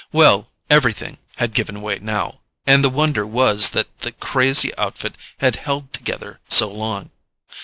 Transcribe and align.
Well—everything 0.13 1.19
had 1.35 1.53
given 1.53 1.79
way 1.83 1.99
now; 1.99 2.39
and 2.65 2.83
the 2.83 2.89
wonder 2.89 3.23
was 3.23 3.69
that 3.69 3.99
the 3.99 4.13
crazy 4.13 4.75
outfit 4.75 5.13
had 5.37 5.57
held 5.57 5.93
together 5.93 6.39
so 6.49 6.71
long. 6.71 7.11